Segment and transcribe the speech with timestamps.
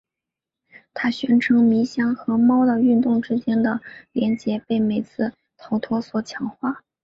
[0.95, 3.81] 他宣称迷箱和猫的运动之间的
[4.13, 6.81] 联结被每次逃脱所强化。